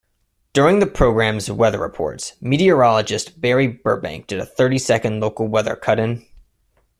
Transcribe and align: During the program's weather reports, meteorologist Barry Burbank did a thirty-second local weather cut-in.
During 0.53 0.79
the 0.79 0.87
program's 0.87 1.51
weather 1.51 1.77
reports, 1.77 2.33
meteorologist 2.41 3.39
Barry 3.39 3.67
Burbank 3.67 4.25
did 4.25 4.39
a 4.39 4.45
thirty-second 4.47 5.19
local 5.19 5.47
weather 5.47 5.75
cut-in. 5.75 6.25